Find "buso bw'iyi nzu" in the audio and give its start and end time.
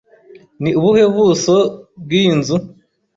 1.15-2.57